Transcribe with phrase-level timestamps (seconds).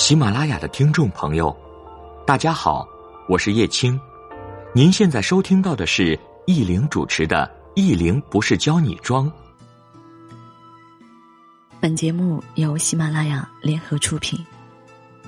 [0.00, 1.54] 喜马拉雅的听众朋友，
[2.26, 2.88] 大家好，
[3.28, 4.00] 我是叶青。
[4.72, 9.30] 您现在收听到的是易玲主持的《易玲不是教你装》。
[11.80, 14.42] 本节目由喜马拉雅联合出品。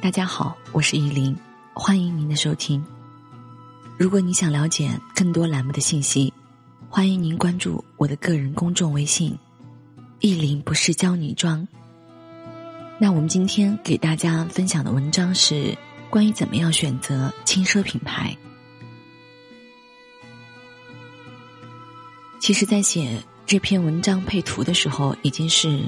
[0.00, 1.36] 大家好，我是易玲，
[1.74, 2.82] 欢迎您的收听。
[3.98, 6.32] 如果你想了解更多栏目的信息，
[6.88, 9.38] 欢迎您关注我的个人公众微信
[10.20, 11.68] “易玲不是教你装”。
[13.02, 15.76] 那我们今天给大家分享的文章是
[16.08, 18.32] 关于怎么样选择轻奢品牌。
[22.38, 25.82] 其实，在写这篇文章配图的时候，已经是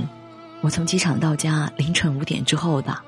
[0.60, 3.00] 我从机场到家凌晨五点之后的。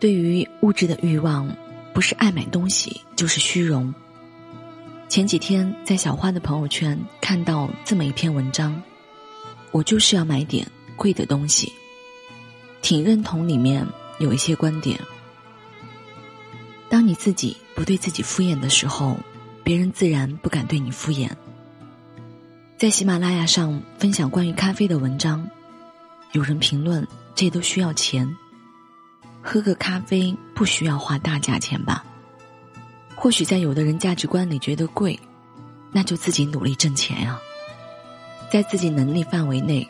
[0.00, 1.48] 对于物质的欲望，
[1.94, 3.94] 不是爱买东西，就是虚荣。
[5.08, 8.82] 前几天在小花的朋友圈看到这么一篇文章，
[9.70, 11.72] 我就是要买点贵的东西。
[12.82, 13.86] 挺认同里面
[14.18, 14.98] 有一些观点。
[16.88, 19.16] 当你自己不对自己敷衍的时候，
[19.62, 21.30] 别人自然不敢对你敷衍。
[22.76, 25.48] 在喜马拉雅上分享关于咖啡的文章，
[26.32, 28.28] 有人评论这都需要钱，
[29.42, 32.04] 喝个咖啡不需要花大价钱吧？
[33.14, 35.18] 或许在有的人价值观里觉得贵，
[35.92, 37.38] 那就自己努力挣钱呀，
[38.50, 39.86] 在自己能力范围内，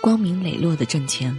[0.00, 1.36] 光明磊落的挣钱。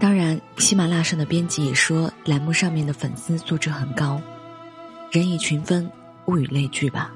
[0.00, 4.18] 当然，喜马拉雅上的编辑也说，栏目上面的粉丝素质很高，
[5.12, 5.88] 人以群分，
[6.24, 7.12] 物以类聚吧。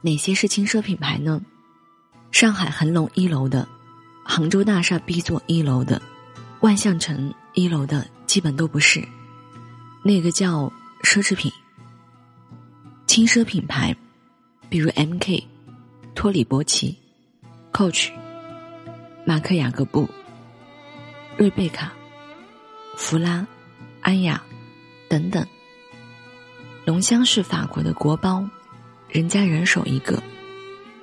[0.00, 1.42] 哪些是轻奢品牌呢？
[2.32, 3.68] 上海恒隆一楼的，
[4.24, 6.00] 杭州大厦 B 座一楼的，
[6.60, 9.06] 万象城一楼的，基本都不是。
[10.02, 11.52] 那个叫奢侈品、
[13.06, 13.94] 轻奢品牌，
[14.70, 15.44] 比如 MK、
[16.14, 16.96] 托里伯奇、
[17.74, 18.10] Coach。
[19.28, 20.08] 马克雅各布、
[21.36, 21.92] 瑞贝卡、
[22.96, 23.46] 弗拉、
[24.00, 24.42] 安雅
[25.06, 25.46] 等等。
[26.86, 28.42] 龙香是法国的国包，
[29.06, 30.22] 人家人手一个，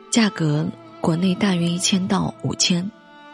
[0.10, 0.68] 价格
[1.00, 2.90] 国内大约一千到五千，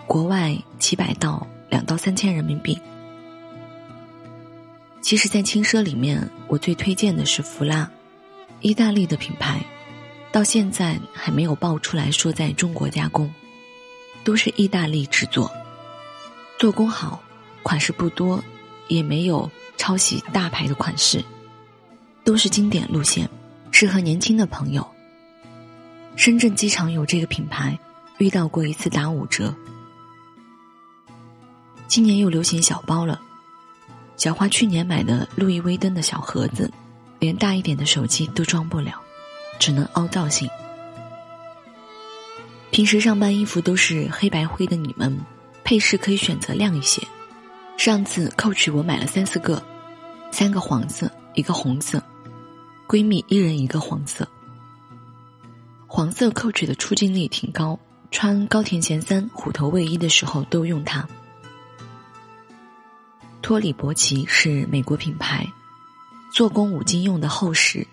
[0.07, 2.78] 国外几百到两到三千人民币。
[5.01, 7.90] 其实，在轻奢里面，我最推荐的是弗拉，
[8.59, 9.63] 意大利的品牌，
[10.34, 13.34] 到现在还没有爆出来说在中国加工。
[14.24, 15.52] 都是意大利制作，
[16.58, 17.22] 做工好，
[17.64, 18.44] 款式不多，
[18.88, 21.24] 也没有抄袭大牌的款式，
[22.24, 23.30] 都是经典路线，
[23.72, 24.88] 适合年轻的朋友。
[26.16, 27.78] 深圳机场有这个品牌，
[28.20, 29.54] 遇到过一次打五折。
[31.88, 33.20] 今年又流行小包了，
[34.18, 36.72] 小花去年买的路易威登的小盒子，
[37.20, 39.02] 连大一点的手机都装不了，
[39.60, 40.48] 只能凹造型。
[42.72, 45.20] 平时上班衣服都是黑白灰的，你们
[45.62, 47.06] 配饰可以选择亮一些。
[47.78, 49.62] 上次 Coach 我买了三四个，
[50.32, 52.02] 三个黄色，一个红色，
[52.88, 54.26] 闺蜜一人一个黄色。
[55.86, 57.78] 黄色 Coach 的出镜率挺高，
[58.10, 61.06] 穿高田贤三虎头卫衣的时候都用它。
[63.42, 65.46] 托里伯奇是美国品牌，
[66.31, 67.86] 做工五金用的厚实，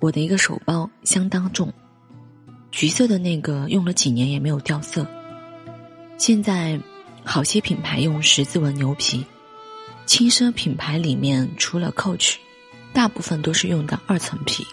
[0.00, 1.70] 我的一个手包相当重。
[2.70, 5.06] 橘色的那个用了几年也没有掉色。
[6.16, 6.78] 现在，
[7.24, 9.24] 好些品牌用十字纹牛皮，
[10.04, 12.36] 轻奢品牌里面除了 Coach，
[12.92, 14.66] 大部分都是用的二层皮。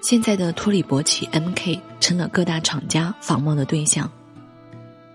[0.00, 4.10] 现在的托里伯奇 MK 成了各大厂家仿冒的对象。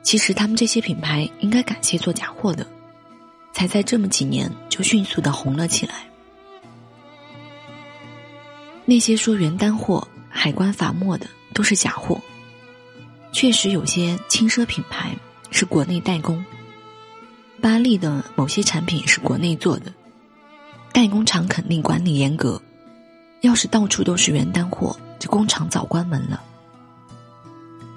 [0.03, 2.65] 其实他们这些品牌应该感谢做假货的，
[3.51, 6.07] 才在这么几年就迅速的红了起来。
[8.85, 12.21] 那些说原单货、海关罚没的都是假货。
[13.31, 15.15] 确实有些轻奢品牌
[15.51, 16.43] 是国内代工，
[17.59, 19.91] 巴利的某些产品是国内做的，
[20.93, 22.61] 代工厂肯定管理严格。
[23.41, 26.41] 要是到处都是原单货，这工厂早关门了。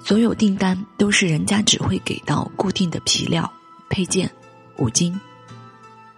[0.03, 3.51] 所有订单都是人家只会给到固定的皮料、
[3.89, 4.29] 配件、
[4.77, 5.17] 五金，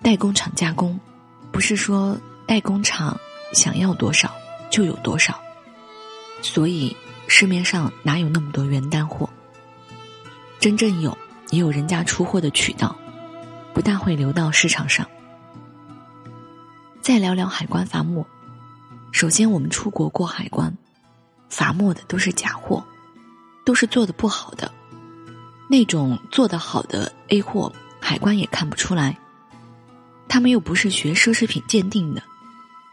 [0.02, 1.00] 代工厂加工，
[1.52, 2.18] 不是说
[2.48, 3.20] 代工厂
[3.54, 4.34] 想要多少。
[4.72, 5.40] 就有多少，
[6.42, 6.96] 所以
[7.28, 9.30] 市面上哪有那么多原单货？
[10.60, 11.16] 真正有，
[11.50, 12.96] 也有人家出货的渠道，
[13.74, 15.06] 不大会流到市场上。
[17.02, 18.26] 再聊聊海关罚没，
[19.12, 20.76] 首先我们出国过海关，
[21.50, 22.84] 罚没的都是假货，
[23.66, 24.72] 都是做的不好的，
[25.68, 29.18] 那种做的好的 A 货，海关也看不出来。
[30.30, 32.24] 他们又不是学奢侈品鉴定的，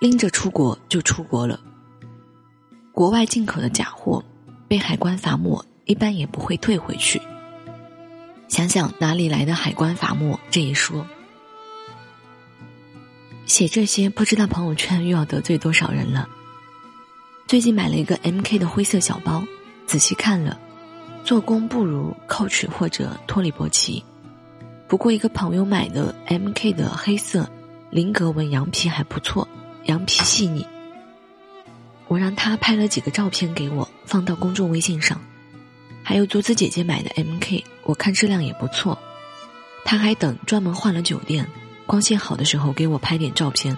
[0.01, 1.61] 拎着出国就出国了。
[2.99, 4.25] 国外进口的假货
[4.67, 7.23] 被海关罚没，一般也不会退回去。
[8.49, 11.07] 想想哪里来的海关罚没这一说。
[13.47, 16.29] 写这些不知道朋友圈又要得罪多少人了。
[17.47, 19.45] 最近买了一个 MK 的灰色小包，
[19.87, 20.59] 仔细看了，
[21.23, 24.03] 做工不如 Coach 或者托里伯奇，
[24.89, 27.49] 不过一个朋友买的 MK 的黑色
[27.91, 29.47] 菱格纹羊皮还不错，
[29.85, 30.67] 羊皮细腻。
[32.09, 35.21] 我让他拍了几个照片给我，放到公众微信上。
[36.03, 38.99] 还有竹子姐姐买的 MK，我看质量也不错。
[39.85, 41.47] 他还等专门换了酒店。
[41.87, 43.75] 光线好的时候给我拍点照片。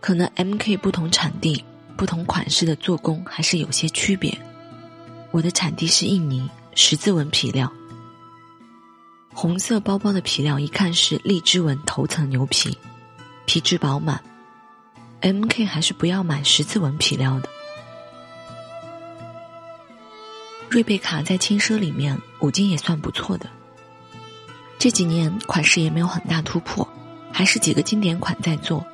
[0.00, 1.64] 可能 M K 不同产地、
[1.96, 4.36] 不同款式的做工还是有些区别。
[5.32, 7.72] 我的产地是印尼，十字纹皮料。
[9.32, 12.78] 红色包包的皮料一看是荔枝纹头层牛皮，
[13.44, 14.22] 皮质饱满。
[15.24, 17.48] M K 还是不要买十字纹皮料的。
[20.68, 23.48] 瑞贝卡在轻奢里面五金也算不错的。
[24.78, 26.86] 这几年款式也没有很大突破，
[27.32, 28.84] 还是几个经典款在做。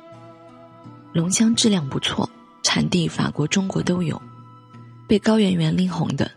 [1.11, 2.29] 龙香质量不错，
[2.63, 4.21] 产地法国、中国都有。
[5.09, 6.31] 被高圆圆拎红的，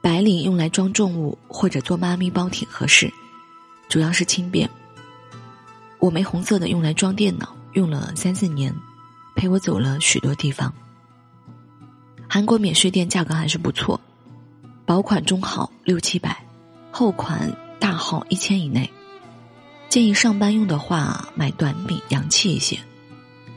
[0.00, 3.12] 白领用来装重物或者做妈咪包挺合适，
[3.86, 4.66] 主要是轻便。
[5.98, 8.74] 我没红色的用来装电脑，用了三四年，
[9.34, 10.72] 陪我走了许多地方。
[12.28, 14.00] 韩国免税店价格还是不错，
[14.84, 16.44] 薄款中号六七百，
[16.90, 17.54] 厚款。
[17.80, 18.90] 大号一千以内，
[19.90, 22.78] 建议上班用的话买短柄洋气一些，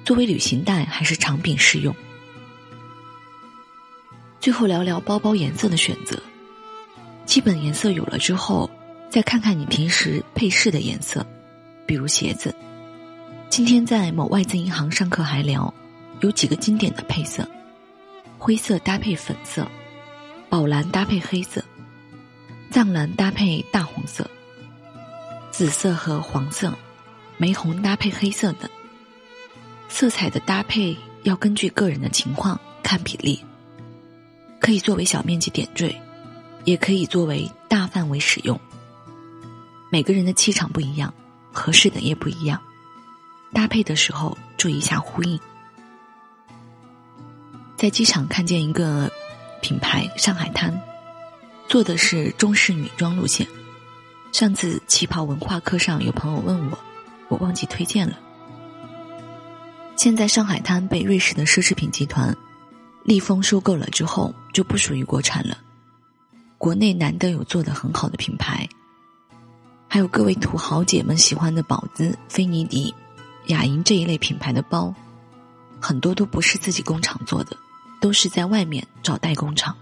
[0.04, 1.96] 作为旅行袋还是长柄适用。
[4.42, 6.22] 最后聊聊包包颜色的选择，
[7.26, 8.70] 基本颜色有了之后，
[9.10, 11.26] 再看看你平时配饰的颜色，
[11.86, 12.54] 比如鞋子。
[13.50, 15.74] 今天在某外资银行上课还聊，
[16.22, 17.48] 有几个经典的配色：
[18.38, 19.68] 灰色搭配粉色，
[20.50, 21.64] 宝蓝搭配黑色。
[22.70, 24.30] 藏蓝搭配大红色，
[25.50, 26.72] 紫色和黄色，
[27.38, 28.70] 玫红搭配黑色等。
[29.90, 33.44] 色彩的搭配要根据个人的情况看比例，
[34.60, 36.00] 可以作为小面积点缀，
[36.66, 38.60] 也可以作为大范围使用。
[39.90, 41.12] 每个人的气场不一样，
[41.52, 42.62] 合适的也不一样，
[43.54, 45.40] 搭配的时候注意一下呼应。
[47.76, 49.12] 在机场看见一个
[49.62, 50.82] 品牌上海滩。
[51.70, 53.46] 做的是中式女装路线。
[54.32, 56.80] 上次旗袍文化课上有朋友问我，
[57.28, 58.18] 我忘记推荐了。
[59.98, 62.34] 现在上海滩被瑞士的奢侈品集团
[63.04, 65.58] 利丰收购了之后，就不属于国产了。
[66.58, 68.66] 国内难得有做的很好的品牌，
[69.90, 72.96] 还有各位土豪姐们喜欢的宝姿、菲尼迪、
[73.48, 74.94] 雅莹这一类品牌的包，
[75.80, 77.58] 很多都不是自己工厂做的，
[78.00, 79.76] 都是在外面找代工厂。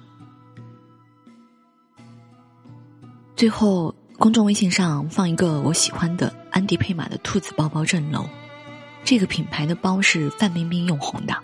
[3.35, 8.25] 最后，公众微信上放一个我喜欢的安迪佩玛的兔子包包镇楼，
[9.03, 11.35] 这个品牌的包是范冰冰用红的。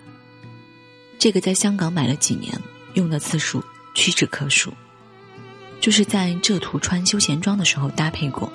[1.18, 2.52] 这个在香港买了几年，
[2.94, 3.62] 用的次数
[3.94, 4.72] 屈指可数，
[5.80, 8.50] 就是在浙图穿休闲装的时候搭配过。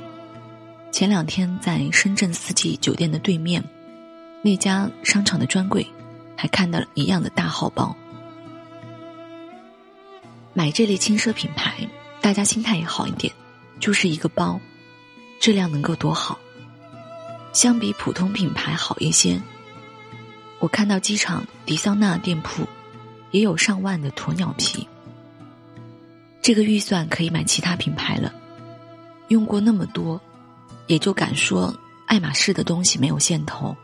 [0.91, 3.63] 前两天在深圳四季酒店的对面
[4.41, 5.85] 那家商场的专柜，
[6.35, 7.95] 还看到了一样的大号包。
[10.53, 11.87] 买这类轻奢品牌。
[12.19, 13.31] 大家心态也好一点，
[13.79, 14.59] 就是一个包，
[15.39, 16.37] 质量能够多好？
[17.53, 19.39] 相比普通品牌好一些。
[20.59, 22.67] 我看到机场迪桑娜店铺
[23.31, 24.85] 也有上万的鸵鸟皮，
[26.41, 28.33] 这个预算可以买其他品牌了。
[29.29, 30.19] 用过那么多，
[30.87, 31.73] 也就敢说
[32.05, 33.75] 爱马仕的东西没有线头，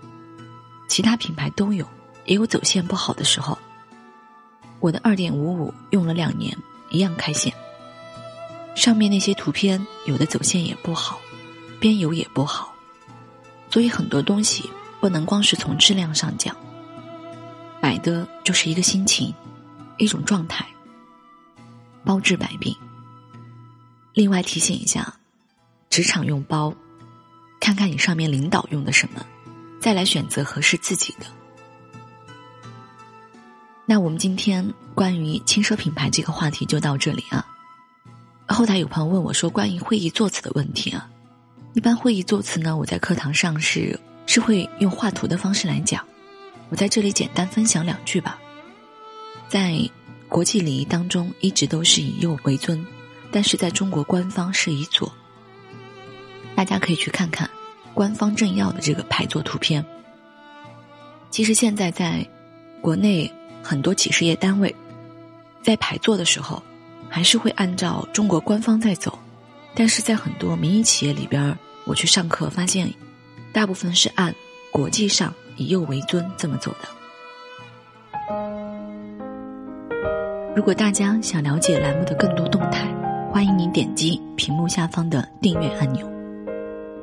[0.88, 1.88] 其他品牌都有，
[2.25, 3.57] 也有走线不好的时候。
[4.79, 6.57] 我的二点五五用了两年，
[6.89, 7.53] 一样开线。
[8.75, 11.19] 上面那些图片，有的走线也不好，
[11.79, 12.74] 边油也不好，
[13.69, 14.69] 所以很多东西
[15.00, 16.55] 不能光是从质量上讲，
[17.81, 19.33] 买的就是一个心情，
[19.98, 20.65] 一种状态，
[22.03, 22.75] 包治百病。
[24.13, 25.13] 另外提醒一下，
[25.89, 26.74] 职场用包，
[27.63, 29.25] 看看你上面领导用的什么，
[29.79, 31.25] 再来选择合适自己的。
[33.86, 37.48] 那我们今天关于轻奢品牌这个话题就到这里啊。
[38.50, 41.10] 后台有朋友问我说：“关于会议作词的问题啊，
[41.72, 46.05] 一般会议作词呢，我在课堂上是是会用画图的方式来讲。
[46.67, 48.38] 我在这里简单分享两句吧。
[49.48, 49.89] 在
[50.27, 52.86] 国际礼仪当中，一直都是以右为尊，
[53.32, 55.10] 但是在中国官方是以左。
[56.55, 57.50] 大家可以去看看
[57.93, 59.86] 官方政要的这个排座图片。
[61.29, 62.25] 其实现在在
[62.81, 63.31] 国内
[63.62, 64.75] 很多企事业单位，
[65.62, 66.62] 在排座的时候。”
[67.10, 69.19] 还是会按照中国官方在走，
[69.75, 71.55] 但是在很多民营企业里边，
[71.86, 72.91] 我去上课发现，
[73.51, 74.33] 大部分是按
[74.72, 76.88] 国际上以右为尊这么走的。
[80.55, 82.91] 如果大家想了解栏目的更多动态，
[83.31, 86.12] 欢迎您点击屏幕下方的订阅按钮。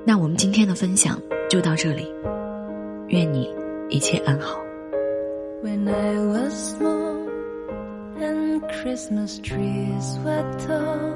[0.05, 2.05] 那我们今天的分享就到这里，
[3.07, 3.49] 愿你
[3.89, 4.59] 一切安好。
[5.63, 7.27] When I was small
[8.19, 11.15] and Christmas trees were tall,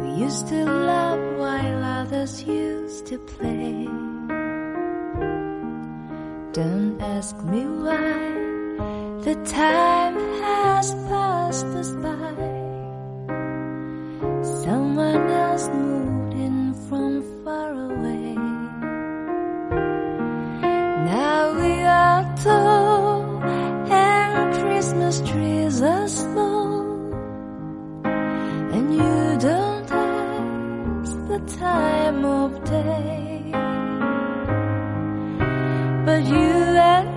[0.00, 3.88] we used to laugh while others used to play.
[6.52, 8.02] Don't ask me why
[9.24, 12.08] the time has passed us by.
[14.42, 16.21] Someone else moved
[31.63, 33.39] Time of day,
[36.05, 36.51] but you
[36.93, 37.09] and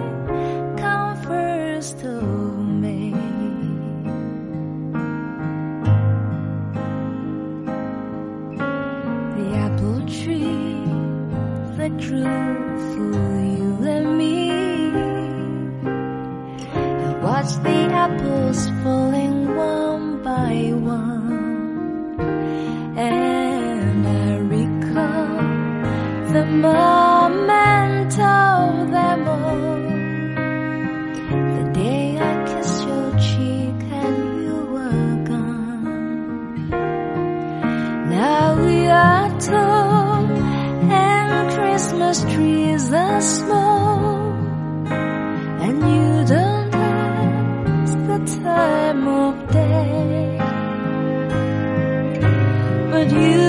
[0.82, 2.24] Come first of
[2.84, 3.14] May.
[9.38, 10.84] The apple tree
[11.78, 12.44] that grew
[12.92, 13.33] for
[28.20, 29.82] of them all.
[31.56, 36.70] The day I kissed your cheek and you were gone.
[38.10, 40.26] Now we are tall
[40.92, 44.34] and Christmas trees are small,
[45.66, 50.38] and you don't ask the time of day,
[52.92, 53.42] but you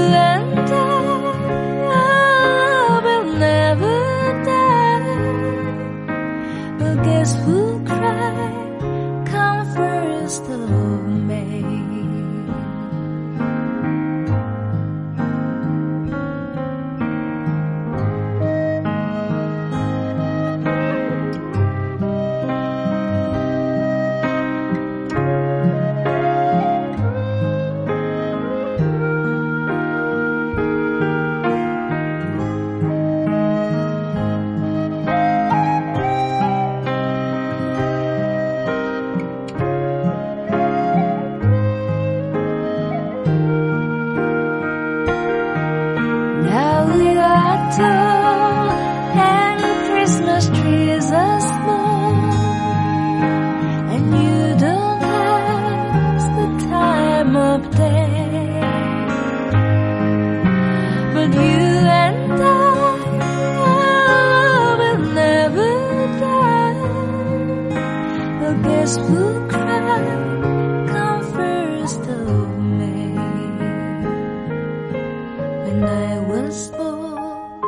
[75.75, 77.61] When I was born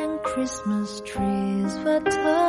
[0.00, 2.45] and Christmas trees were tall.